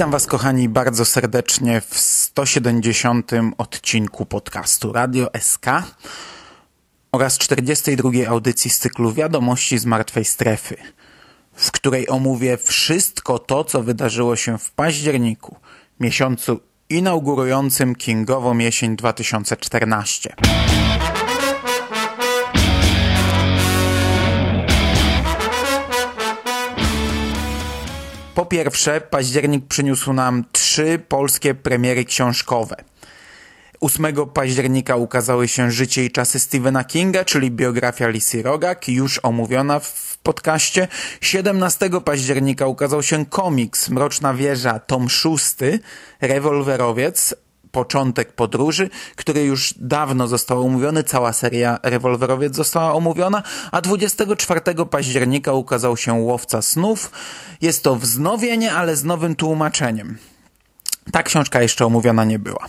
[0.00, 3.30] Witam Was, kochani, bardzo serdecznie w 170.
[3.58, 5.66] odcinku podcastu Radio SK
[7.12, 8.10] oraz 42.
[8.28, 10.76] audycji z cyklu Wiadomości z Martwej Strefy,
[11.54, 15.56] w której omówię wszystko to, co wydarzyło się w październiku,
[16.00, 20.34] miesiącu inaugurującym Kingową jesień 2014.
[28.50, 32.76] pierwsze, październik przyniósł nam trzy polskie premiery książkowe.
[33.80, 39.78] 8 października ukazały się Życie i czasy Stephena Kinga, czyli biografia Lisy Rogak, już omówiona
[39.78, 40.88] w podcaście.
[41.20, 45.56] 17 października ukazał się komiks Mroczna Wieża, tom 6,
[46.20, 47.34] Rewolwerowiec,
[47.72, 55.52] początek podróży, który już dawno został omówiony, cała seria Rewolwerowiec została omówiona, a 24 października
[55.52, 57.10] ukazał się Łowca Snów.
[57.60, 60.18] Jest to wznowienie, ale z nowym tłumaczeniem.
[61.12, 62.66] Ta książka jeszcze omówiona nie była.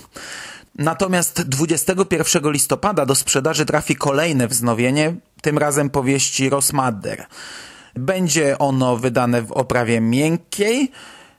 [0.75, 7.25] Natomiast 21 listopada do sprzedaży trafi kolejne wznowienie, tym razem powieści Rosmadder.
[7.95, 10.91] Będzie ono wydane w oprawie miękkiej,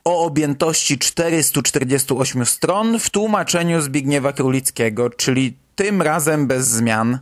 [0.03, 7.19] o objętości 448 stron w tłumaczeniu Zbigniewa Królickiego, czyli tym razem bez zmian.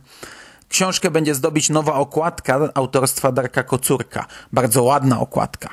[0.68, 4.26] Książkę będzie zdobić nowa okładka autorstwa Darka Kocurka.
[4.52, 5.68] Bardzo ładna okładka.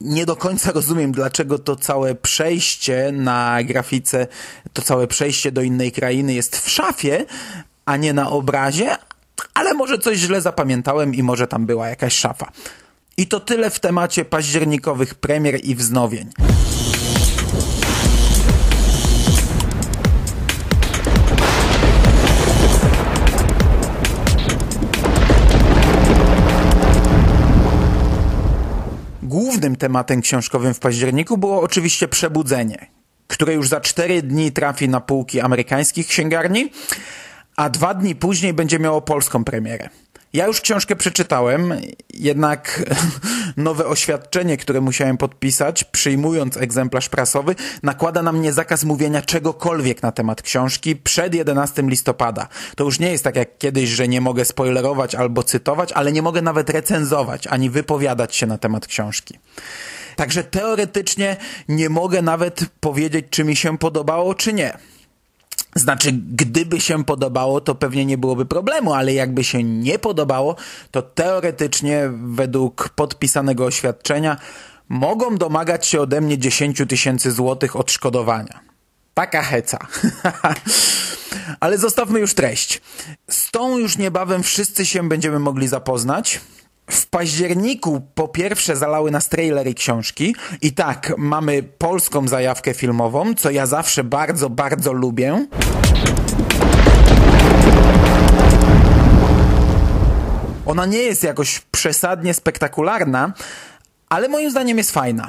[0.00, 4.26] Nie do końca rozumiem, dlaczego to całe przejście na grafice,
[4.72, 7.24] to całe przejście do innej krainy jest w szafie,
[7.84, 8.96] a nie na obrazie,
[9.54, 12.52] ale może coś źle zapamiętałem i może tam była jakaś szafa.
[13.16, 16.30] I to tyle w temacie październikowych premier i wznowień.
[29.22, 32.86] Głównym tematem książkowym w październiku było oczywiście Przebudzenie,
[33.26, 36.70] które już za cztery dni trafi na półki amerykańskich księgarni,
[37.56, 39.88] a dwa dni później będzie miało polską premierę.
[40.32, 41.74] Ja już książkę przeczytałem,
[42.14, 42.82] jednak
[43.56, 50.12] nowe oświadczenie, które musiałem podpisać, przyjmując egzemplarz prasowy, nakłada na mnie zakaz mówienia czegokolwiek na
[50.12, 52.48] temat książki przed 11 listopada.
[52.76, 56.22] To już nie jest tak jak kiedyś, że nie mogę spoilerować albo cytować, ale nie
[56.22, 59.38] mogę nawet recenzować ani wypowiadać się na temat książki.
[60.16, 61.36] Także teoretycznie
[61.68, 64.78] nie mogę nawet powiedzieć, czy mi się podobało, czy nie.
[65.76, 70.56] Znaczy, gdyby się podobało, to pewnie nie byłoby problemu, ale jakby się nie podobało,
[70.90, 74.36] to teoretycznie według podpisanego oświadczenia
[74.88, 78.60] mogą domagać się ode mnie 10 tysięcy złotych odszkodowania.
[79.14, 79.78] Taka heca.
[81.60, 82.80] ale zostawmy już treść.
[83.30, 86.40] Z tą już niebawem wszyscy się będziemy mogli zapoznać.
[86.90, 93.50] W październiku po pierwsze zalały nas trailery książki i tak, mamy polską zajawkę filmową, co
[93.50, 95.46] ja zawsze bardzo, bardzo lubię.
[100.66, 103.32] Ona nie jest jakoś przesadnie spektakularna,
[104.08, 105.28] ale moim zdaniem jest fajna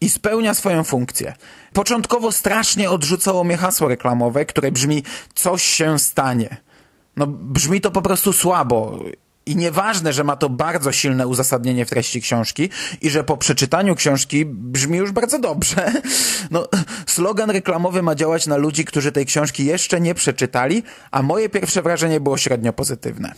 [0.00, 1.34] i spełnia swoją funkcję.
[1.72, 5.02] Początkowo strasznie odrzucało mnie hasło reklamowe, które brzmi
[5.34, 6.56] coś się stanie.
[7.16, 8.98] No brzmi to po prostu słabo
[9.46, 13.94] i nieważne, że ma to bardzo silne uzasadnienie w treści książki i że po przeczytaniu
[13.94, 15.92] książki brzmi już bardzo dobrze.
[16.50, 16.68] No,
[17.06, 21.82] slogan reklamowy ma działać na ludzi, którzy tej książki jeszcze nie przeczytali, a moje pierwsze
[21.82, 23.34] wrażenie było średnio pozytywne.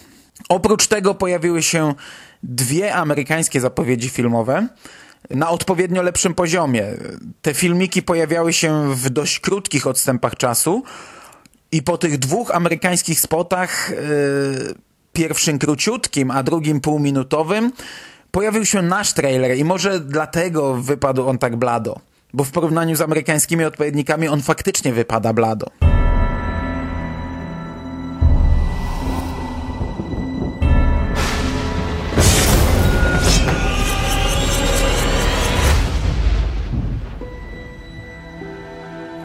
[0.49, 1.95] Oprócz tego pojawiły się
[2.43, 4.69] dwie amerykańskie zapowiedzi filmowe
[5.31, 6.85] na odpowiednio lepszym poziomie.
[7.43, 10.83] Te filmiki pojawiały się w dość krótkich odstępach czasu
[11.73, 14.75] i po tych dwóch amerykańskich spotach yy,
[15.17, 17.73] pierwszym króciutkim, a drugim półminutowym,
[18.31, 22.01] pojawił się nasz trailer i może dlatego wypadł on tak blado.
[22.33, 25.67] Bo w porównaniu z amerykańskimi odpowiednikami on faktycznie wypada blado.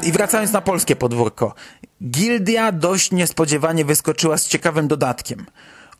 [0.03, 1.53] I wracając na polskie podwórko.
[2.03, 5.45] Gildia dość niespodziewanie wyskoczyła z ciekawym dodatkiem.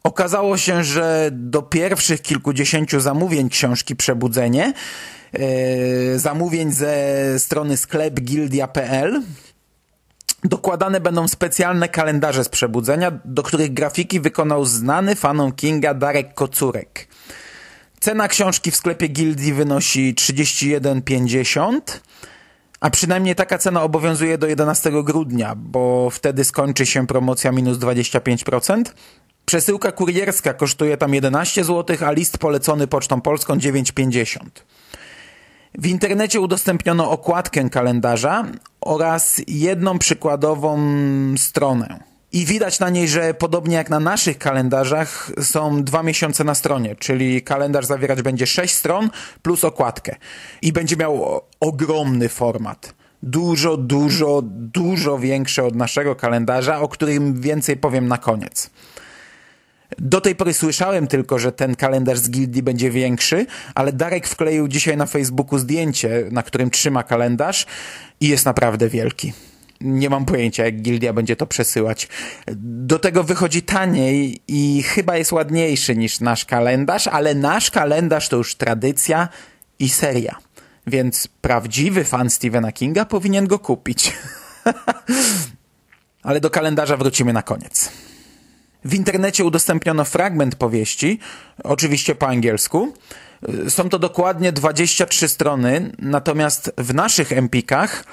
[0.04, 4.74] Okazało się, że do pierwszych kilkudziesięciu zamówień książki Przebudzenie,
[5.34, 6.96] yy, zamówień ze
[7.40, 9.22] strony sklep gildia.pl,
[10.44, 17.08] dokładane będą specjalne kalendarze z Przebudzenia, do których grafiki wykonał znany fanom Kinga Darek Kocurek.
[18.00, 21.82] Cena książki w sklepie Gildii wynosi 31,50
[22.82, 28.84] a przynajmniej taka cena obowiązuje do 11 grudnia, bo wtedy skończy się promocja minus 25%.
[29.52, 34.40] Przesyłka kurierska kosztuje tam 11 zł, a list polecony Pocztą Polską 9,50.
[35.78, 38.46] W internecie udostępniono okładkę kalendarza
[38.82, 40.80] oraz jedną przykładową
[41.38, 42.04] stronę.
[42.32, 46.96] I widać na niej, że podobnie jak na naszych kalendarzach są dwa miesiące na stronie,
[46.96, 49.10] czyli kalendarz zawierać będzie sześć stron
[49.42, 50.16] plus okładkę.
[50.62, 52.94] I będzie miał ogromny format.
[53.24, 58.70] Dużo, dużo, dużo większy od naszego kalendarza, o którym więcej powiem na koniec.
[59.98, 63.46] Do tej pory słyszałem tylko, że ten kalendarz z gildii będzie większy,
[63.76, 67.66] ale Darek wkleił dzisiaj na Facebooku zdjęcie, na którym trzyma kalendarz
[68.20, 69.34] i jest naprawdę wielki
[69.82, 72.08] nie mam pojęcia, jak gildia będzie to przesyłać.
[72.58, 78.38] Do tego wychodzi taniej i chyba jest ładniejszy niż nasz kalendarz, ale nasz kalendarz to
[78.38, 79.30] już tradycja
[79.80, 80.36] i seria.
[80.88, 84.14] Więc prawdziwy fan Stephena Kinga powinien go kupić.
[86.24, 87.92] ale do kalendarza wrócimy na koniec.
[88.86, 91.20] W internecie udostępniono fragment powieści,
[91.64, 92.94] oczywiście po angielsku.
[93.70, 98.04] Są to dokładnie 23 strony, natomiast w naszych empikach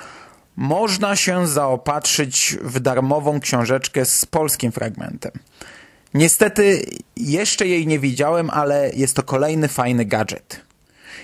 [0.56, 5.32] można się zaopatrzyć w darmową książeczkę z polskim fragmentem.
[6.14, 6.86] Niestety
[7.16, 10.60] jeszcze jej nie widziałem, ale jest to kolejny fajny gadżet.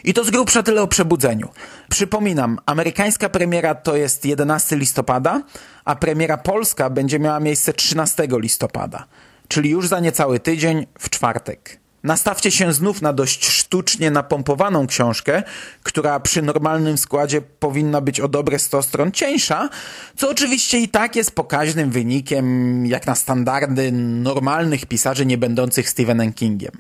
[0.05, 1.49] I to z grubsza tyle o przebudzeniu.
[1.91, 5.43] Przypominam, amerykańska premiera to jest 11 listopada,
[5.85, 9.05] a premiera polska będzie miała miejsce 13 listopada,
[9.49, 11.85] czyli już za niecały tydzień w czwartek.
[12.05, 15.43] Nastawcie się znów na dość sztucznie napompowaną książkę,
[15.83, 19.69] która przy normalnym składzie powinna być o dobre 100 stron cieńsza,
[20.17, 26.33] co oczywiście i tak jest pokaźnym wynikiem jak na standardy normalnych pisarzy nie będących Stephenem
[26.33, 26.73] Kingiem.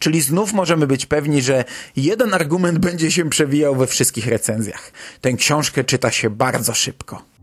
[0.00, 1.64] Czyli znów możemy być pewni, że
[1.96, 4.92] jeden argument będzie się przewijał we wszystkich recenzjach.
[5.20, 7.33] Tę książkę czyta się bardzo szybko.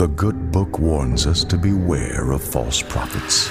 [0.00, 3.50] The good book warns us to beware of false prophets.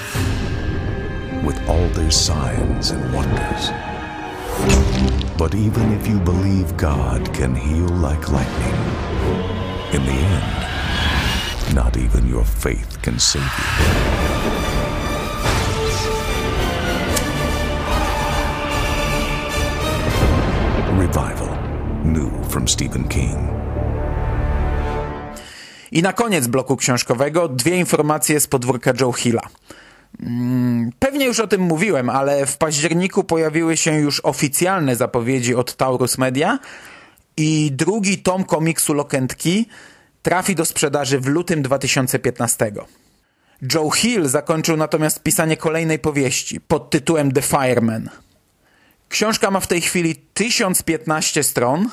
[1.44, 3.70] with all their signs and wonders.
[5.38, 8.74] But even if you believe God can heal like lightning,
[9.94, 13.48] in the end, not even your faith can save you.
[20.98, 21.54] Revival.
[22.04, 23.46] New from Stephen King.
[25.92, 29.42] I na koniec bloku książkowego dwie informacje z podwórka Joe Hilla.
[30.22, 35.76] Mm, pewnie już o tym mówiłem, ale w październiku pojawiły się już oficjalne zapowiedzi od
[35.76, 36.58] Taurus Media
[37.36, 38.94] i drugi tom komiksu
[39.42, 39.64] Key
[40.22, 42.72] trafi do sprzedaży w lutym 2015.
[43.74, 48.10] Joe Hill zakończył natomiast pisanie kolejnej powieści pod tytułem The Fireman.
[49.08, 51.88] Książka ma w tej chwili 1015 stron,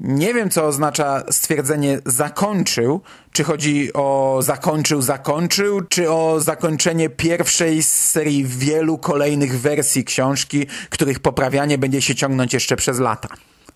[0.00, 3.00] nie wiem, co oznacza stwierdzenie zakończył.
[3.32, 10.66] Czy chodzi o zakończył, zakończył, czy o zakończenie pierwszej z serii wielu kolejnych wersji książki,
[10.90, 13.28] których poprawianie będzie się ciągnąć jeszcze przez lata.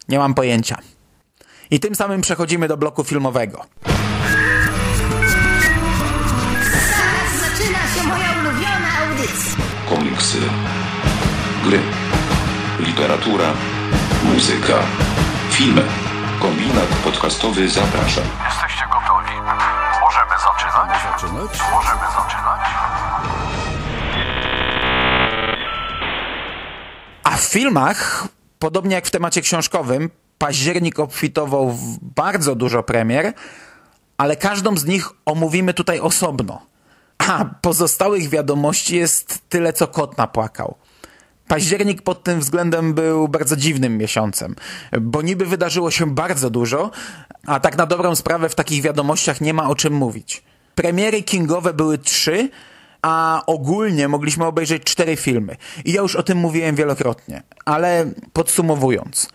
[0.08, 0.78] Nie mam pojęcia.
[1.70, 3.64] I tym samym przechodzimy do bloku filmowego.
[3.82, 3.96] Teraz
[7.40, 9.56] zaczyna się moja ulubiona audycja.
[9.88, 10.38] komiksy,
[11.64, 11.78] gry,
[12.80, 13.52] literatura,
[14.24, 14.78] muzyka,
[15.50, 16.01] filmy.
[16.42, 18.20] Kombinat podcastowy zaprasza.
[18.44, 19.32] Jesteście gotowi?
[20.00, 21.02] Możemy zaczynać?
[21.02, 21.60] zaczynać?
[21.72, 22.60] Możemy zaczynać.
[27.24, 33.32] A w filmach, podobnie jak w temacie książkowym, październik obfitował w bardzo dużo premier,
[34.18, 36.62] ale każdą z nich omówimy tutaj osobno.
[37.18, 40.74] A pozostałych wiadomości jest tyle, co kot napłakał.
[41.52, 44.56] Październik pod tym względem był bardzo dziwnym miesiącem,
[45.00, 46.90] bo niby wydarzyło się bardzo dużo,
[47.46, 50.42] a tak na dobrą sprawę w takich wiadomościach nie ma o czym mówić.
[50.74, 52.50] Premiery kingowe były trzy,
[53.02, 55.56] a ogólnie mogliśmy obejrzeć cztery filmy.
[55.84, 59.28] I ja już o tym mówiłem wielokrotnie, ale podsumowując.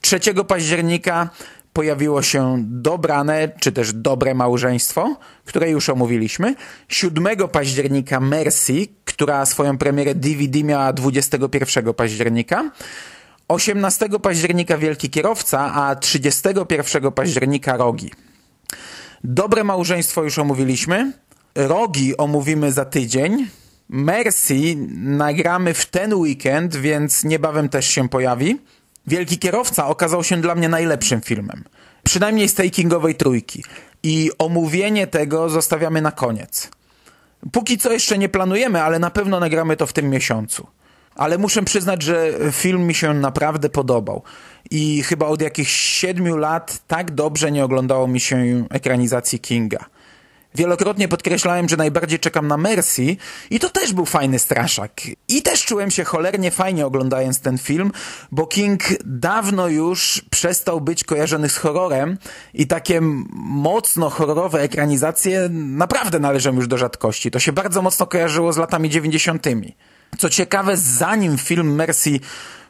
[0.00, 1.28] 3 października
[1.76, 6.54] pojawiło się Dobrane, czy też Dobre Małżeństwo, które już omówiliśmy.
[6.88, 12.70] 7 października Mercy, która swoją premierę DVD miała 21 października.
[13.48, 18.10] 18 października Wielki Kierowca, a 31 października Rogi.
[19.24, 21.12] Dobre Małżeństwo już omówiliśmy.
[21.54, 23.46] Rogi omówimy za tydzień.
[23.88, 24.54] Mercy
[24.94, 28.58] nagramy w ten weekend, więc niebawem też się pojawi.
[29.06, 31.64] Wielki Kierowca okazał się dla mnie najlepszym filmem.
[32.02, 33.64] Przynajmniej z tej kingowej trójki.
[34.02, 36.70] I omówienie tego zostawiamy na koniec.
[37.52, 40.66] Póki co jeszcze nie planujemy, ale na pewno nagramy to w tym miesiącu.
[41.14, 44.22] Ale muszę przyznać, że film mi się naprawdę podobał.
[44.70, 49.84] I chyba od jakichś siedmiu lat tak dobrze nie oglądało mi się ekranizacji Kinga.
[50.56, 53.16] Wielokrotnie podkreślałem, że najbardziej czekam na Mercy
[53.50, 55.00] i to też był fajny straszak.
[55.28, 57.92] I też czułem się cholernie fajnie oglądając ten film,
[58.32, 62.18] bo King dawno już przestał być kojarzony z horrorem
[62.54, 63.00] i takie
[63.32, 67.30] mocno horrorowe ekranizacje naprawdę należą już do rzadkości.
[67.30, 69.76] To się bardzo mocno kojarzyło z latami dziewięćdziesiątymi.
[70.18, 72.20] Co ciekawe, zanim film Mercy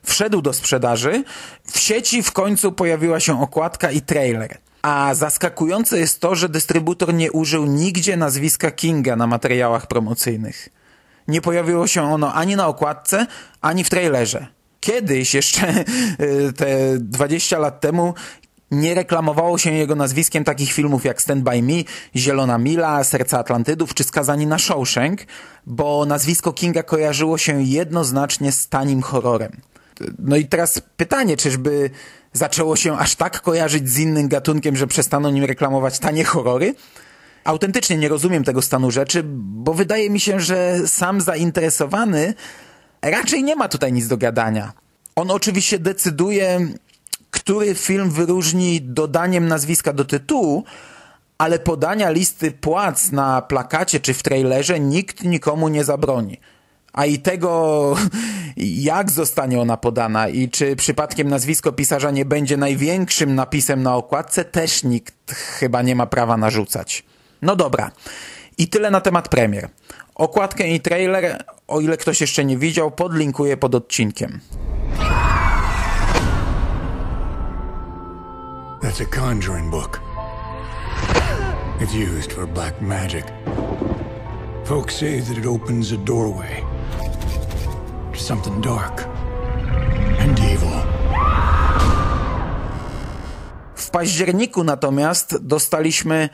[0.02, 1.24] wszedł do sprzedaży,
[1.72, 4.65] w sieci w końcu pojawiła się okładka i trailer.
[4.86, 10.68] A zaskakujące jest to, że dystrybutor nie użył nigdzie nazwiska Kinga na materiałach promocyjnych.
[11.28, 13.26] Nie pojawiło się ono ani na okładce,
[13.60, 14.46] ani w trailerze.
[14.80, 15.68] Kiedyś, jeszcze
[16.20, 18.14] y, te 20 lat temu,
[18.70, 21.82] nie reklamowało się jego nazwiskiem takich filmów jak Stand By Me,
[22.16, 25.20] Zielona Mila, Serca Atlantydów czy Skazani na Shawshank,
[25.66, 29.60] bo nazwisko Kinga kojarzyło się jednoznacznie z tanim horrorem.
[30.18, 31.90] No i teraz pytanie, czyżby
[32.36, 36.74] zaczęło się aż tak kojarzyć z innym gatunkiem, że przestaną nim reklamować tanie horrory?
[37.44, 42.34] Autentycznie nie rozumiem tego stanu rzeczy, bo wydaje mi się, że sam zainteresowany
[43.02, 44.72] raczej nie ma tutaj nic do gadania.
[45.16, 46.68] On oczywiście decyduje,
[47.30, 50.64] który film wyróżni dodaniem nazwiska do tytułu,
[51.38, 56.40] ale podania listy płac na plakacie czy w trailerze nikt nikomu nie zabroni
[56.96, 57.94] a i tego,
[58.90, 64.44] jak zostanie ona podana i czy przypadkiem nazwisko pisarza nie będzie największym napisem na okładce,
[64.44, 67.04] też nikt chyba nie ma prawa narzucać.
[67.42, 67.90] No dobra.
[68.58, 69.68] I tyle na temat premier.
[70.14, 74.40] Okładkę i trailer, o ile ktoś jeszcze nie widział, podlinkuję pod odcinkiem.
[78.82, 80.00] That's a conjuring book.
[81.80, 83.24] It's used for black magic.
[84.66, 86.64] Folks say that it opens a doorway
[88.14, 89.08] something dark
[90.20, 90.70] and evil.
[93.74, 96.28] W październiku natomiast dostaliśmy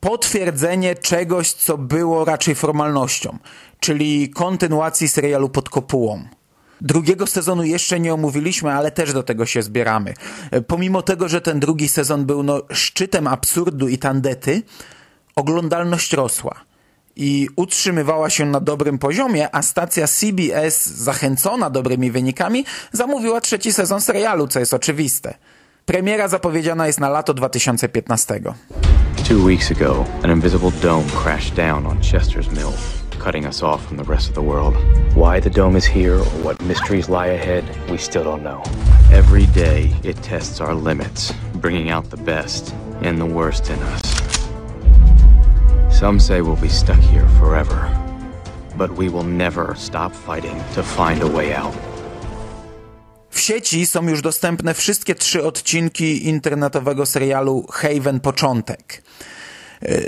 [0.00, 3.38] potwierdzenie czegoś, co było raczej formalnością,
[3.80, 6.24] czyli kontynuacji serialu pod kopułą.
[6.80, 10.14] Drugiego sezonu jeszcze nie omówiliśmy, ale też do tego się zbieramy.
[10.66, 14.62] Pomimo tego, że ten drugi sezon był no, szczytem absurdu i tandety,
[15.36, 16.71] oglądalność rosła
[17.16, 24.00] i utrzymywała się na dobrym poziomie, a stacja CBS, zachęcona dobrymi wynikami, zamówiła trzeci sezon
[24.00, 25.34] serialu, co jest oczywiste.
[25.86, 28.40] Premiera zapowiedziana jest na lato 2015.
[29.28, 32.72] Two weeks ago, an invisible dome crashed down on Chester's Mill,
[33.24, 34.74] cutting us off from the rest of the world.
[35.14, 38.62] Why the dome is here or what mysteries lie ahead, we still don't know.
[39.12, 44.31] Every day, it tests our limits, bringing out the best and the worst in us.
[46.02, 47.88] Some say we'll be stuck here forever,
[48.76, 51.74] but we will never stop fighting to find a way out.
[53.30, 59.02] W sieci są już dostępne wszystkie trzy odcinki internetowego serialu Haven Początek.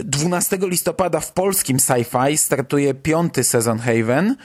[0.04, 4.36] 12 listopada w polskim Sci-Fi startuje piąty sezon Haven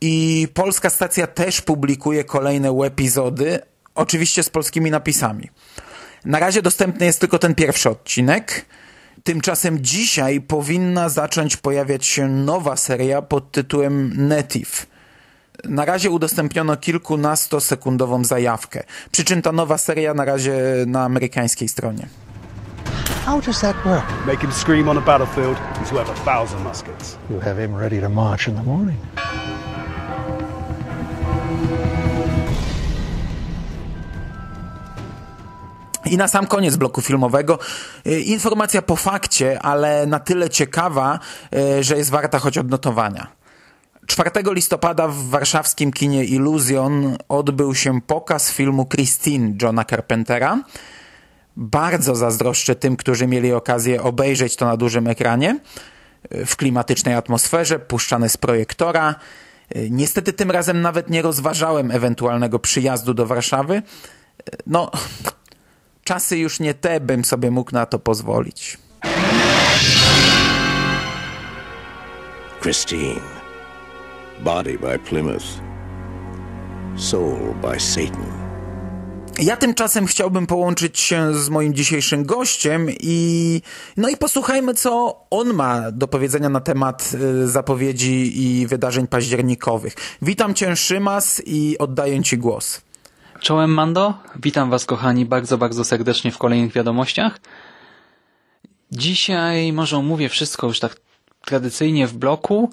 [0.00, 3.58] i polska stacja też publikuje kolejne epizody,
[3.94, 5.50] oczywiście z polskimi napisami.
[6.24, 8.64] Na razie dostępny jest tylko ten pierwszy odcinek–
[9.24, 14.86] Tymczasem dzisiaj powinna zacząć pojawiać się nowa seria pod tytułem Native.
[15.64, 20.54] Na razie udostępniono kilkunastosekundową zajawkę, przy czym ta nowa seria na razie
[20.86, 22.08] na amerykańskiej stronie.
[23.26, 24.04] How does that work?
[24.26, 27.16] Make him scream on a battlefield, he's worth a thousand muskets.
[27.30, 28.96] You have him ready to march in the morning.
[36.10, 37.58] I na sam koniec bloku filmowego
[38.06, 41.18] y, informacja po fakcie, ale na tyle ciekawa,
[41.78, 43.26] y, że jest warta choć odnotowania.
[44.06, 50.62] 4 listopada w warszawskim kinie Illusion odbył się pokaz filmu Christine Johna Carpentera.
[51.56, 55.60] Bardzo zazdroszczę tym, którzy mieli okazję obejrzeć to na dużym ekranie,
[56.34, 59.14] y, w klimatycznej atmosferze, puszczane z projektora.
[59.90, 63.82] Niestety tym razem nawet nie rozważałem ewentualnego przyjazdu do Warszawy.
[64.66, 64.90] No,
[66.08, 68.78] Czasy już nie te, bym sobie mógł na to pozwolić.
[72.60, 73.20] Christine.
[74.40, 75.44] Body by Plymouth.
[76.96, 78.26] Soul by Satan.
[79.38, 83.62] Ja tymczasem chciałbym połączyć się z moim dzisiejszym gościem i
[83.96, 87.12] no i posłuchajmy, co on ma do powiedzenia na temat
[87.42, 89.94] y, zapowiedzi i wydarzeń październikowych.
[90.22, 92.87] Witam cię, Szymas, i oddaję ci głos.
[93.40, 97.40] Czołem Mando, witam was kochani bardzo, bardzo serdecznie w kolejnych wiadomościach.
[98.92, 100.96] Dzisiaj może omówię wszystko już tak
[101.44, 102.70] tradycyjnie w bloku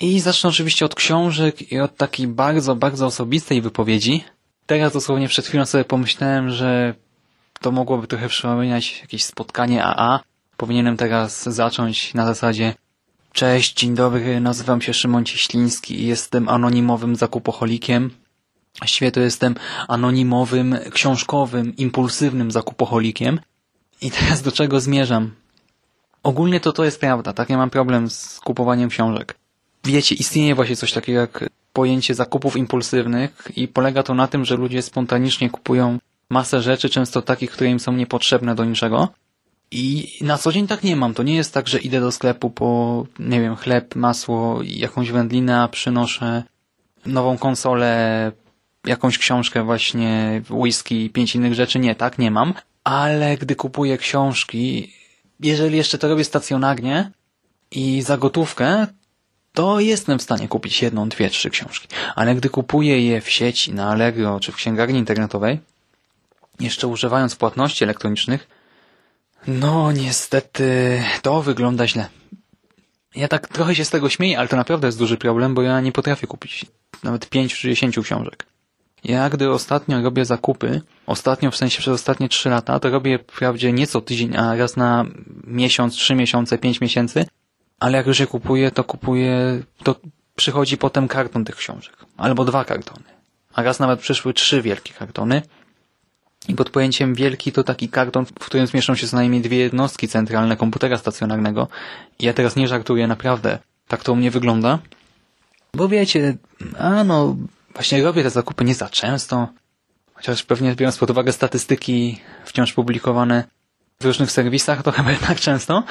[0.00, 4.24] i zacznę oczywiście od książek i od takiej bardzo, bardzo osobistej wypowiedzi.
[4.66, 6.94] Teraz dosłownie przed chwilą sobie pomyślałem, że
[7.60, 10.20] to mogłoby trochę przypominać jakieś spotkanie AA.
[10.56, 12.74] Powinienem teraz zacząć na zasadzie
[13.32, 18.10] Cześć, dzień dobry, nazywam się Szymon Cieśliński i jestem anonimowym zakupoholikiem.
[19.12, 19.54] To jestem
[19.88, 23.40] anonimowym, książkowym, impulsywnym zakupoholikiem.
[24.00, 25.34] I teraz do czego zmierzam?
[26.22, 27.50] Ogólnie to to jest prawda, tak?
[27.50, 29.34] Ja mam problem z kupowaniem książek.
[29.84, 34.56] Wiecie, istnieje właśnie coś takiego jak pojęcie zakupów impulsywnych i polega to na tym, że
[34.56, 35.98] ludzie spontanicznie kupują
[36.28, 39.08] masę rzeczy, często takich, które im są niepotrzebne do niczego.
[39.70, 41.14] I na co dzień tak nie mam.
[41.14, 45.60] To nie jest tak, że idę do sklepu po, nie wiem, chleb, masło jakąś wędlinę,
[45.60, 46.42] a przynoszę
[47.06, 48.32] nową konsolę,
[48.86, 51.78] jakąś książkę właśnie, whisky i pięć innych rzeczy.
[51.78, 52.54] Nie, tak nie mam.
[52.84, 54.92] Ale gdy kupuję książki,
[55.40, 57.10] jeżeli jeszcze to robię stacjonarnie
[57.70, 58.86] i za gotówkę,
[59.52, 61.88] to jestem w stanie kupić jedną, dwie, trzy książki.
[62.14, 65.60] Ale gdy kupuję je w sieci, na Allegro czy w księgarni internetowej,
[66.60, 68.48] jeszcze używając płatności elektronicznych,
[69.46, 72.08] no niestety to wygląda źle.
[73.14, 75.80] Ja tak trochę się z tego śmieję, ale to naprawdę jest duży problem, bo ja
[75.80, 76.66] nie potrafię kupić
[77.02, 78.46] nawet pięć czy dziesięciu książek.
[79.04, 83.72] Ja gdy ostatnio robię zakupy, ostatnio w sensie przez ostatnie trzy lata, to robię wprawdzie
[83.72, 85.04] nie co tydzień, a raz na
[85.44, 87.26] miesiąc, trzy miesiące, pięć miesięcy,
[87.80, 89.94] ale jak już je kupuję, to kupuję, to
[90.36, 91.96] przychodzi potem karton tych książek.
[92.16, 93.04] Albo dwa kartony.
[93.54, 95.42] A raz nawet przyszły trzy wielkie kartony.
[96.48, 100.08] I pod pojęciem wielki to taki karton, w którym zmieszczą się co najmniej dwie jednostki
[100.08, 101.68] centralne komputera stacjonarnego.
[102.18, 103.58] I ja teraz nie żartuję, naprawdę.
[103.88, 104.78] Tak to u mnie wygląda.
[105.74, 106.36] Bo wiecie,
[106.78, 107.36] a no,
[107.74, 109.48] właśnie robię te zakupy nie za często.
[110.14, 113.44] Chociaż pewnie biorąc pod uwagę statystyki wciąż publikowane
[114.00, 115.82] w różnych serwisach, to chyba jednak często.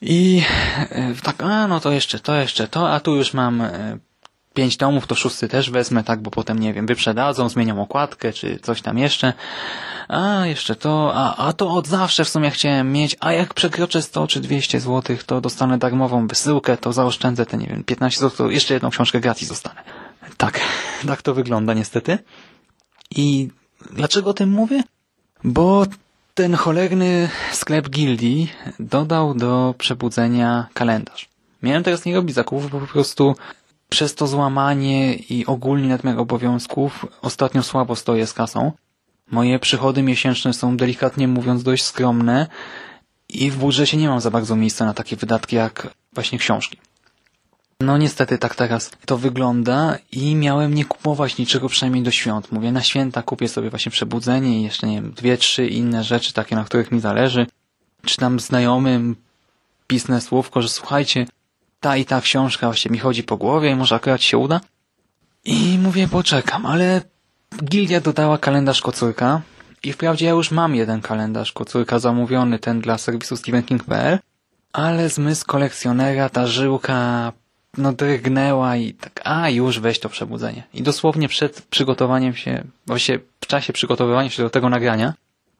[0.00, 0.42] I
[0.90, 3.98] e, tak, a no to jeszcze to, jeszcze to, a tu już mam e,
[4.54, 8.58] pięć tomów, to szósty też wezmę, tak, bo potem, nie wiem, wyprzedadzą, zmienią okładkę, czy
[8.58, 9.32] coś tam jeszcze.
[10.08, 14.02] A, jeszcze to, a, a to od zawsze w sumie chciałem mieć, a jak przekroczę
[14.02, 18.36] 100 czy 200 zł, to dostanę darmową wysyłkę, to zaoszczędzę te, nie wiem, 15 zł,
[18.36, 19.82] to jeszcze jedną książkę gratis dostanę.
[20.36, 20.60] Tak,
[21.06, 22.18] tak to wygląda niestety.
[23.10, 23.48] I
[23.90, 24.82] dlaczego o tym mówię?
[25.44, 25.86] Bo
[26.34, 31.28] ten cholerny sklep Gildii dodał do przebudzenia kalendarz.
[31.62, 33.36] Miałem teraz nie robić zakupów, bo po prostu
[33.88, 38.72] przez to złamanie i ogólnie nadmiar obowiązków ostatnio słabo stoję z kasą.
[39.30, 42.46] Moje przychody miesięczne są delikatnie mówiąc dość skromne
[43.28, 46.78] i w budżecie nie mam za bardzo miejsca na takie wydatki jak właśnie książki.
[47.84, 52.52] No niestety tak teraz to wygląda i miałem nie kupować niczego przynajmniej do świąt.
[52.52, 56.32] Mówię, na święta kupię sobie właśnie przebudzenie i jeszcze, nie wiem, dwie, trzy inne rzeczy
[56.32, 57.46] takie, na których mi zależy.
[58.04, 59.16] Czy tam znajomym
[59.86, 61.26] pisnę słówko, że słuchajcie,
[61.80, 64.60] ta i ta książka właśnie mi chodzi po głowie i może akurat się uda.
[65.44, 67.02] I mówię, poczekam, ale
[67.64, 69.40] Gildia dodała kalendarz kocurka
[69.82, 74.18] i wprawdzie ja już mam jeden kalendarz kocurka zamówiony, ten dla serwisu StephenKing.pl,
[74.72, 77.32] ale zmysł kolekcjonera, ta żyłka
[77.76, 80.62] no drgnęła i tak, a już weź to przebudzenie.
[80.74, 85.14] I dosłownie przed przygotowaniem się, właśnie w czasie przygotowywania się do tego nagrania,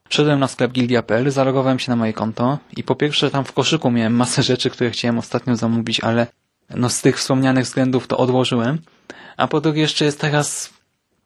[0.09, 3.91] Wszedłem na sklep Gildia.pl, zalogowałem się na moje konto i po pierwsze tam w koszyku
[3.91, 6.27] miałem masę rzeczy, które chciałem ostatnio zamówić, ale
[6.69, 8.77] no z tych wspomnianych względów to odłożyłem.
[9.37, 10.73] A po drugie jeszcze jest teraz,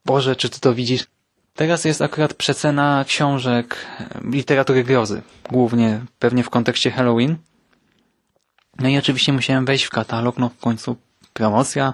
[0.05, 1.07] Boże, czy ty to widzisz?
[1.55, 3.75] Teraz jest akurat przecena książek
[4.23, 7.35] literatury grozy, głównie pewnie w kontekście Halloween.
[8.79, 10.95] No i oczywiście musiałem wejść w katalog, no w końcu
[11.33, 11.93] promocja.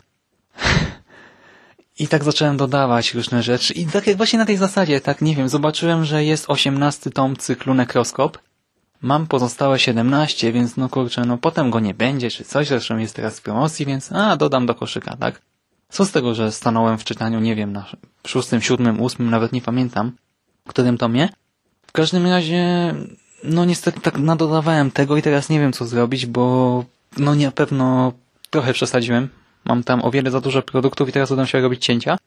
[2.00, 3.74] I tak zacząłem dodawać różne rzeczy.
[3.74, 7.74] I tak właśnie na tej zasadzie, tak nie wiem, zobaczyłem, że jest osiemnasty tom cyklu
[7.74, 8.38] Nekroskop.
[9.02, 13.16] Mam pozostałe 17, więc no kurczę, no potem go nie będzie, czy coś, zresztą jest
[13.16, 15.42] teraz w promocji, więc a, dodam do koszyka, tak?
[15.90, 17.86] Co z tego, że stanąłem w czytaniu, nie wiem, na
[18.28, 20.12] szóstym, siódmym, ósmym, nawet nie pamiętam,
[20.66, 21.30] w którym tomie.
[21.88, 22.94] W każdym razie,
[23.46, 26.86] no niestety tak nadodawałem tego i teraz nie wiem co zrobić, bo
[27.18, 28.14] no na pewno
[28.50, 29.30] trochę przesadziłem.
[29.66, 32.18] Mam tam o wiele za dużo produktów i teraz udam się robić cięcia.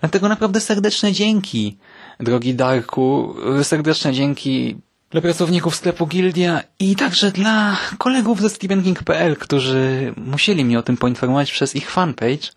[0.00, 1.76] Dlatego naprawdę serdeczne dzięki,
[2.20, 4.76] drogi Darku, serdeczne dzięki
[5.10, 10.96] dla pracowników sklepu Gildia i także dla kolegów ze StephenKing.pl, którzy musieli mnie o tym
[10.96, 12.48] poinformować przez ich fanpage.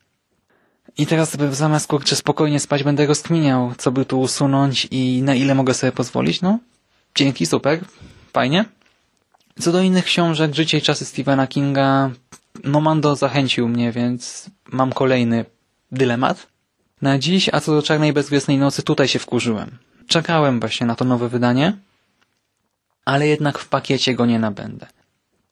[0.97, 5.55] I teraz zamiast kurczę spokojnie spać będę rozkminiał, co by tu usunąć i na ile
[5.55, 6.41] mogę sobie pozwolić.
[6.41, 6.59] No,
[7.17, 7.79] dzięki, super,
[8.33, 8.65] fajnie.
[9.59, 12.11] Co do innych książek, Życie i czasy Stephena Kinga,
[12.63, 15.45] no Mando zachęcił mnie, więc mam kolejny
[15.91, 16.47] dylemat
[17.01, 19.77] na dziś, a co do Czarnej Bezgwiazdnej Nocy, tutaj się wkurzyłem.
[20.07, 21.77] Czekałem właśnie na to nowe wydanie,
[23.05, 24.87] ale jednak w pakiecie go nie nabędę.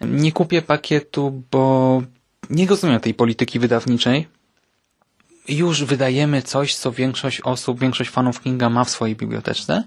[0.01, 2.01] Nie kupię pakietu, bo
[2.49, 4.27] nie rozumiem tej polityki wydawniczej.
[5.47, 9.83] Już wydajemy coś, co większość osób, większość fanów Kinga ma w swojej bibliotece,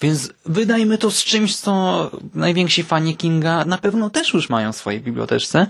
[0.00, 4.76] więc wydajmy to z czymś, co najwięksi fani Kinga na pewno też już mają w
[4.76, 5.66] swojej bibliotece.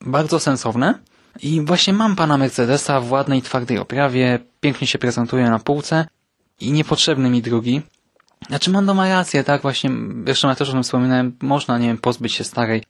[0.00, 0.94] Bardzo sensowne.
[1.42, 6.06] I właśnie mam pana Mercedesa w ładnej, twardej oprawie, pięknie się prezentuje na półce
[6.60, 7.82] i niepotrzebny mi drugi.
[8.48, 9.90] Znaczy Mando ma rację, tak, właśnie,
[10.26, 12.82] jeszcze ja też o tym wspominałem, można, nie wiem, pozbyć się starej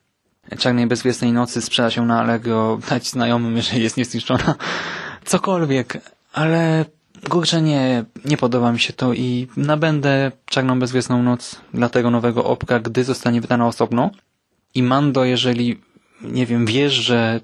[0.59, 4.55] czarnej bezwiesnej nocy, sprzedać ją na Allegro, dać znajomym, jeżeli jest niezniszczona,
[5.25, 6.01] cokolwiek,
[6.33, 6.85] ale
[7.29, 12.45] kurczę nie, nie podoba mi się to i nabędę czarną bezwiesną noc dla tego nowego
[12.45, 14.11] opka, gdy zostanie wydana osobno
[14.75, 15.81] i Mando, jeżeli,
[16.23, 17.41] nie wiem, wiesz, że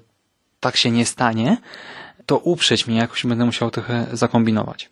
[0.59, 1.57] tak się nie stanie,
[2.25, 4.89] to uprzeć mnie, jakoś będę musiał trochę zakombinować.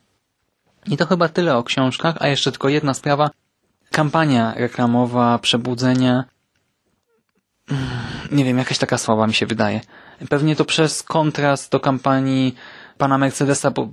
[0.88, 3.30] I to chyba tyle o książkach, a jeszcze tylko jedna sprawa.
[3.92, 6.24] Kampania reklamowa, przebudzenia.
[8.32, 9.82] Nie wiem, jakaś taka słaba mi się wydaje.
[10.30, 12.56] Pewnie to przez kontrast do kampanii
[12.98, 13.90] pana Mercedesa, bo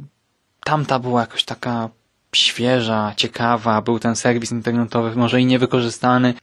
[0.64, 1.88] tamta była jakoś taka
[2.35, 6.35] świeża, ciekawa, był ten serwis internetowy, może i niewykorzystany,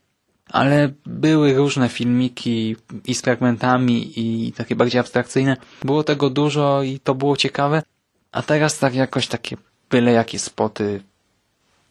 [0.48, 5.56] ale były różne filmiki i z fragmentami i takie bardziej abstrakcyjne.
[5.84, 7.82] Było tego dużo i to było ciekawe,
[8.32, 9.56] a teraz tak jakoś takie
[9.90, 11.02] byle jakie spoty,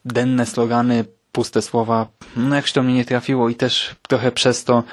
[0.06, 4.84] denne slogany, puste słowa, no jakoś to mnie nie trafiło i też trochę przez to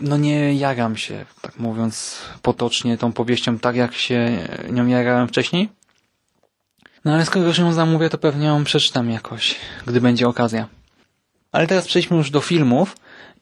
[0.00, 5.68] no nie jaram się, tak mówiąc potocznie, tą powieścią tak, jak się nią jarałem wcześniej.
[7.04, 9.56] No ale skoro już ją zamówię, to pewnie ją przeczytam jakoś,
[9.86, 10.68] gdy będzie okazja.
[11.52, 12.96] Ale teraz przejdźmy już do filmów.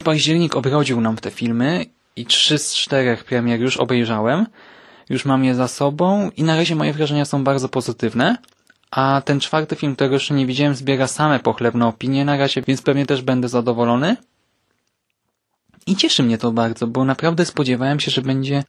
[0.04, 4.46] Październik obrodził nam te filmy i trzy z czterech premier już obejrzałem.
[5.08, 8.36] Już mam je za sobą i na razie moje wrażenia są bardzo pozytywne.
[8.90, 12.82] A ten czwarty film, którego jeszcze nie widziałem, zbiera same pochlebne opinie na razie, więc
[12.82, 14.16] pewnie też będę zadowolony.
[15.86, 18.64] I cieszy mnie to bardzo, bo naprawdę spodziewałem się, że będzie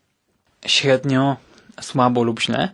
[0.65, 1.38] średnio,
[1.82, 2.69] słabo lub źle.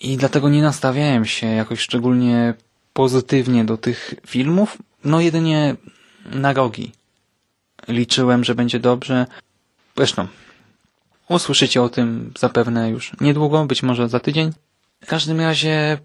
[0.00, 2.54] I dlatego nie nastawiałem się jakoś szczególnie
[2.92, 4.78] pozytywnie do tych filmów.
[5.04, 5.76] No jedynie
[6.26, 6.92] na rogi.
[7.88, 9.26] Liczyłem, że będzie dobrze.
[9.96, 10.26] Zresztą,
[11.28, 14.52] usłyszycie o tym zapewne już niedługo, być może za tydzień.
[15.04, 15.98] W każdym razie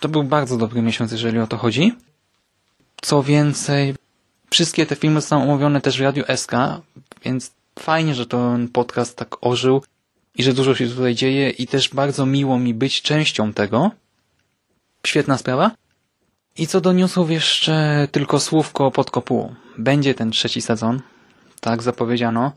[0.00, 1.94] to był bardzo dobry miesiąc, jeżeli o to chodzi.
[3.02, 3.94] Co więcej,
[4.50, 6.52] wszystkie te filmy są omówione też w Radiu SK,
[7.24, 9.82] więc fajnie, że ten podcast tak ożył
[10.34, 13.90] i że dużo się tutaj dzieje i też bardzo miło mi być częścią tego.
[15.06, 15.70] Świetna sprawa.
[16.56, 19.54] I co do newsów jeszcze tylko słówko pod kopułą.
[19.78, 21.00] Będzie ten trzeci sezon.
[21.60, 22.52] Tak zapowiedziano.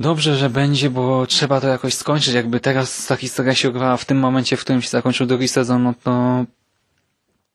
[0.00, 2.34] Dobrze, że będzie, bo trzeba to jakoś skończyć.
[2.34, 5.82] Jakby teraz ta historia się ograła w tym momencie, w którym się zakończył drugi sezon,
[5.82, 6.44] no to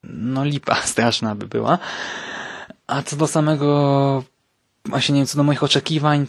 [0.04, 1.78] no lipa straszna by była.
[2.88, 4.24] A co do samego
[4.86, 6.28] właśnie nie wiem, co do moich oczekiwań,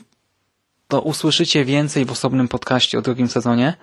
[0.89, 3.75] to usłyszycie więcej w osobnym podcaście o drugim sezonie.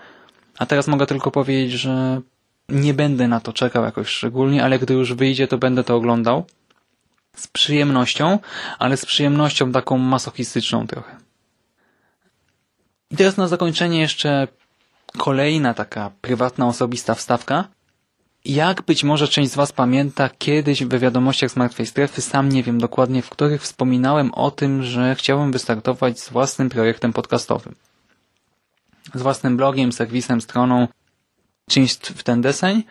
[0.58, 2.22] A teraz mogę tylko powiedzieć, że
[2.70, 6.46] nie będę na to czekał jakoś szczególnie, ale gdy już wyjdzie, to będę to oglądał.
[7.36, 8.40] Z przyjemnością,
[8.80, 11.18] ale z przyjemnością taką masochistyczną trochę.
[13.12, 14.48] I teraz na zakończenie jeszcze
[15.18, 17.68] kolejna taka prywatna, osobista wstawka.
[18.46, 22.64] Jak być może część z Was pamięta, kiedyś we wiadomościach z Martwej Strefy, sam nie
[22.64, 27.76] wiem dokładnie w których, wspominałem o tym, że chciałem wystartować z własnym projektem podcastowym.
[29.14, 30.88] Z własnym blogiem, serwisem, stroną,
[31.70, 32.84] czymś w ten deseń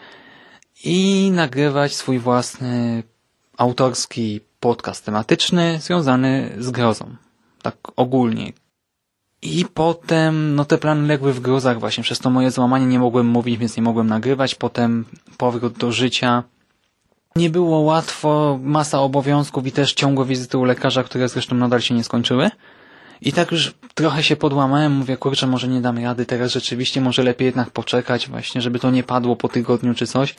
[0.84, 3.02] i nagrywać swój własny
[3.56, 7.16] autorski podcast tematyczny związany z grozą.
[7.62, 8.52] Tak ogólnie.
[9.42, 12.04] I potem, no te plany legły w grozach właśnie.
[12.04, 14.54] Przez to moje złamanie nie mogłem mówić, więc nie mogłem nagrywać.
[14.54, 15.04] Potem
[15.36, 16.44] powrót do życia.
[17.36, 21.94] Nie było łatwo, masa obowiązków i też ciągłe wizyty u lekarza, które zresztą nadal się
[21.94, 22.50] nie skończyły.
[23.20, 27.22] I tak już trochę się podłamałem, mówię, kurczę, może nie dam rady, teraz rzeczywiście może
[27.22, 30.34] lepiej jednak poczekać właśnie, żeby to nie padło po tygodniu czy coś.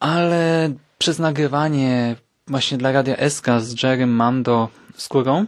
[0.00, 5.46] Ale przez nagrywanie właśnie dla Radia SK z Jerem Mando skórą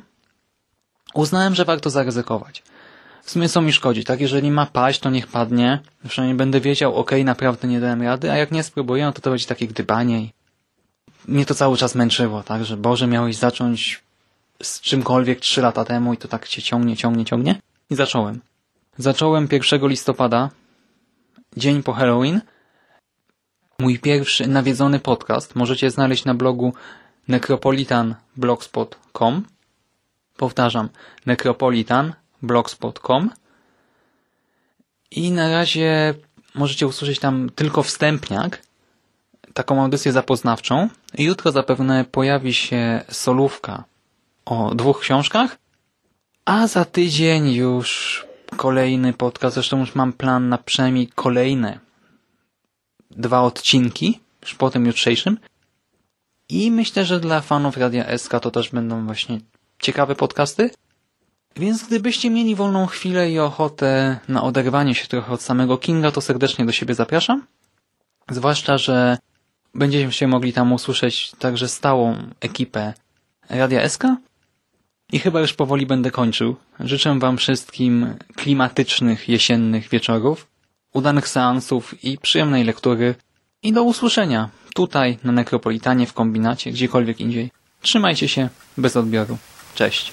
[1.14, 2.62] uznałem, że warto zaryzykować.
[3.22, 4.20] W sumie co mi szkodzi, tak?
[4.20, 5.78] Jeżeli ma paść, to niech padnie.
[6.08, 9.30] Przynajmniej będę wiedział, ok, naprawdę nie dałem rady, a jak nie spróbuję, no to to
[9.30, 10.32] będzie takie gdybanie i
[11.28, 12.64] mnie to cały czas męczyło, tak?
[12.64, 14.02] Że Boże, miałeś zacząć
[14.62, 17.60] z czymkolwiek trzy lata temu i to tak cię ciągnie, ciągnie, ciągnie.
[17.90, 18.40] I zacząłem.
[18.98, 20.50] Zacząłem 1 listopada
[21.56, 22.40] dzień po Halloween.
[23.78, 26.74] Mój pierwszy nawiedzony podcast możecie znaleźć na blogu
[27.28, 29.44] necropolitanblogspot.com
[30.40, 30.88] Powtarzam,
[31.26, 33.30] necropolitanblogspot.com
[35.10, 36.14] i na razie
[36.54, 38.62] możecie usłyszeć tam tylko wstępniak,
[39.54, 40.88] taką audycję zapoznawczą.
[41.18, 43.84] Jutro zapewne pojawi się solówka
[44.44, 45.58] o dwóch książkach,
[46.44, 48.26] a za tydzień już
[48.56, 49.54] kolejny podcast.
[49.54, 51.78] Zresztą już mam plan na przynajmniej kolejne
[53.10, 55.38] dwa odcinki, już po tym jutrzejszym.
[56.48, 59.40] I myślę, że dla fanów Radia SK to też będą właśnie
[59.80, 60.70] ciekawe podcasty.
[61.56, 66.20] Więc gdybyście mieli wolną chwilę i ochotę na oderwanie się trochę od samego Kinga, to
[66.20, 67.46] serdecznie do siebie zapraszam.
[68.30, 69.18] Zwłaszcza, że
[69.74, 72.94] będziecie się mogli tam usłyszeć także stałą ekipę
[73.48, 74.04] Radia SK.
[75.12, 76.56] I chyba już powoli będę kończył.
[76.80, 80.46] Życzę Wam wszystkim klimatycznych jesiennych wieczorów,
[80.92, 83.14] udanych seansów i przyjemnej lektury.
[83.62, 87.50] I do usłyszenia tutaj na Nekropolitanie, w kombinacie, gdziekolwiek indziej.
[87.82, 89.38] Trzymajcie się, bez odbioru.
[89.74, 90.12] Cześć.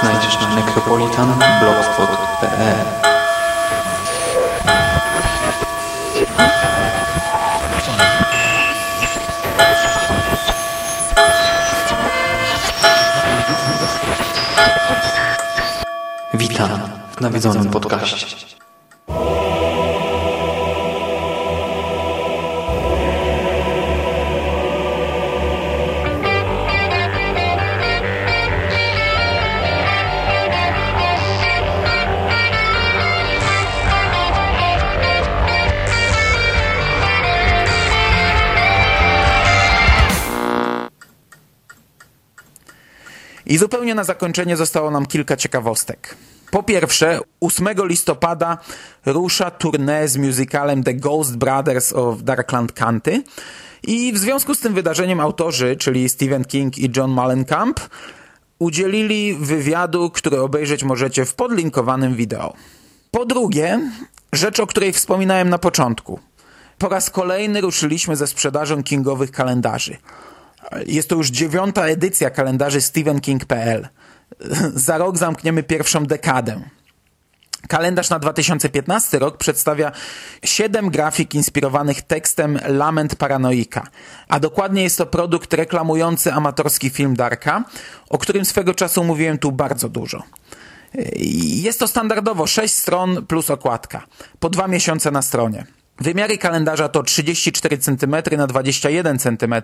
[0.00, 3.12] Znajdziesz na necropolitanblogspot.pl
[16.34, 16.80] Witam
[17.16, 18.51] w nawiedzonym podcaście.
[43.52, 46.16] I zupełnie na zakończenie zostało nam kilka ciekawostek.
[46.50, 48.58] Po pierwsze, 8 listopada
[49.06, 53.22] rusza tournée z musicalem The Ghost Brothers of Darkland County
[53.82, 57.80] i w związku z tym wydarzeniem autorzy, czyli Stephen King i John Mellencamp,
[58.58, 62.54] udzielili wywiadu, który obejrzeć możecie w podlinkowanym wideo.
[63.10, 63.80] Po drugie,
[64.32, 66.20] rzecz, o której wspominałem na początku.
[66.78, 69.96] Po raz kolejny ruszyliśmy ze sprzedażą kingowych kalendarzy.
[70.86, 73.88] Jest to już dziewiąta edycja kalendarzy stephenking.pl.
[74.74, 76.60] Za rok zamkniemy pierwszą dekadę.
[77.68, 79.92] Kalendarz na 2015 rok przedstawia
[80.44, 83.86] siedem grafik inspirowanych tekstem Lament Paranoika,
[84.28, 87.64] a dokładnie jest to produkt reklamujący amatorski film Darka,
[88.10, 90.22] o którym swego czasu mówiłem tu bardzo dużo.
[91.38, 94.06] Jest to standardowo 6 stron plus okładka,
[94.40, 95.66] po dwa miesiące na stronie.
[96.02, 99.54] Wymiary kalendarza to 34 cm na 21 cm.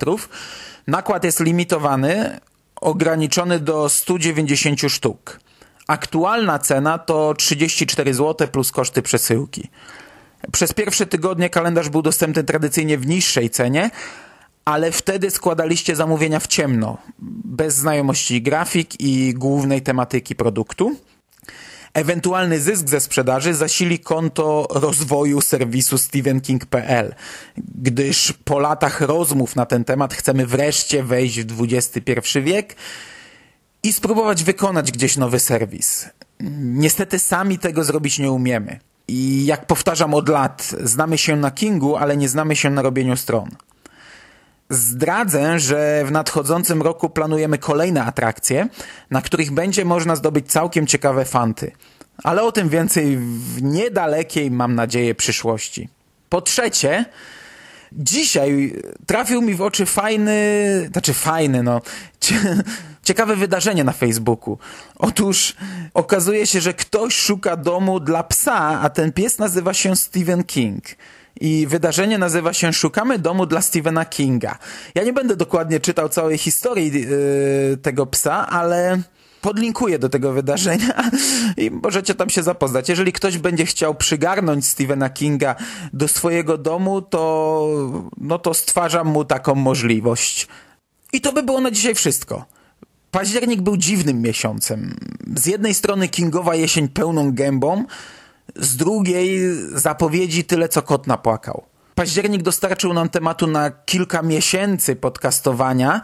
[0.87, 2.40] Nakład jest limitowany,
[2.81, 5.40] ograniczony do 190 sztuk.
[5.87, 9.68] Aktualna cena to 34 zł plus koszty przesyłki.
[10.53, 13.90] Przez pierwsze tygodnie kalendarz był dostępny tradycyjnie w niższej cenie,
[14.64, 16.98] ale wtedy składaliście zamówienia w ciemno,
[17.44, 20.96] bez znajomości grafik i głównej tematyki produktu.
[21.99, 27.15] Ewentualny zysk ze sprzedaży zasili konto rozwoju serwisu stephenking.pl,
[27.75, 32.77] gdyż po latach rozmów na ten temat chcemy wreszcie wejść w XXI wiek
[33.83, 36.09] i spróbować wykonać gdzieś nowy serwis.
[36.61, 38.81] Niestety sami tego zrobić nie umiemy.
[39.09, 43.17] I jak powtarzam od lat, znamy się na Kingu, ale nie znamy się na robieniu
[43.17, 43.51] stron.
[44.71, 48.69] Zdradzę, że w nadchodzącym roku planujemy kolejne atrakcje,
[49.11, 51.73] na których będzie można zdobyć całkiem ciekawe fanty.
[52.25, 55.89] Ale o tym więcej w niedalekiej, mam nadzieję, przyszłości.
[56.29, 57.05] Po trzecie,
[57.93, 61.81] dzisiaj trafił mi w oczy fajny, znaczy fajny, no,
[63.03, 64.59] ciekawe wydarzenie na Facebooku.
[64.97, 65.57] Otóż
[65.95, 70.85] okazuje się, że ktoś szuka domu dla psa, a ten pies nazywa się Stephen King.
[71.40, 74.59] I wydarzenie nazywa się Szukamy domu dla Stephena Kinga.
[74.94, 79.03] Ja nie będę dokładnie czytał całej historii yy, tego psa, ale
[79.40, 81.11] podlinkuję do tego wydarzenia
[81.57, 82.88] i możecie tam się zapoznać.
[82.88, 85.55] Jeżeli ktoś będzie chciał przygarnąć Stephena Kinga
[85.92, 87.68] do swojego domu, to,
[88.16, 90.48] no to stwarzam mu taką możliwość.
[91.12, 92.44] I to by było na dzisiaj wszystko.
[93.11, 94.96] Październik był dziwnym miesiącem.
[95.37, 97.85] Z jednej strony Kingowa jesień pełną gębą,
[98.59, 99.40] z drugiej
[99.75, 101.64] zapowiedzi tyle, co kot napłakał.
[101.94, 106.01] Październik dostarczył nam tematu na kilka miesięcy podcastowania,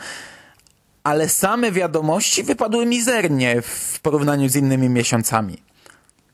[1.04, 5.62] ale same wiadomości wypadły mizernie w porównaniu z innymi miesiącami.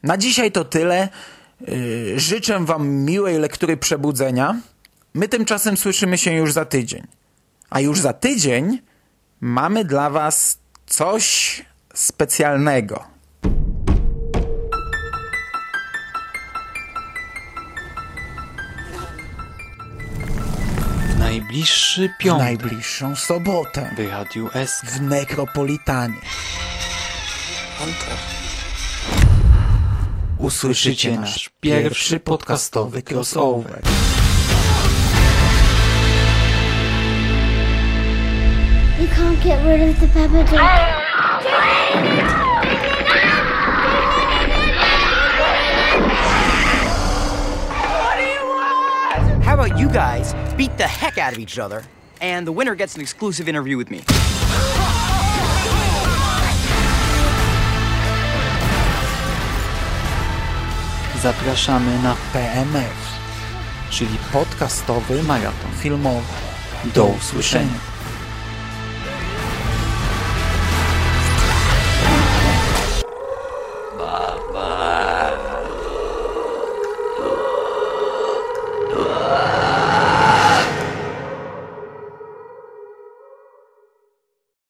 [0.03, 1.09] Na dzisiaj to tyle.
[1.61, 4.61] Yy, życzę Wam miłej lektury przebudzenia.
[5.15, 7.07] My tymczasem słyszymy się już za tydzień.
[7.71, 8.79] A już za tydzień
[9.41, 13.05] mamy dla Was coś specjalnego.
[21.31, 24.87] W najbliższy W piątek najbliższą sobotę w Radiu SK.
[24.87, 26.15] w Nekropolitanie
[30.39, 33.83] usłyszycie nasz pierwszy podcastowy crossover.
[39.01, 40.61] You can't get rid of the Peppa Pig.
[49.45, 51.83] How about you guys beat the heck out of each other,
[52.21, 54.01] and the winner gets an exclusive interview with me?
[61.23, 62.95] Zapraszamy na PMF,
[63.91, 65.71] czyli podcastowy maraton.
[65.83, 66.33] filmowy.
[66.95, 67.90] Do usłyszenia.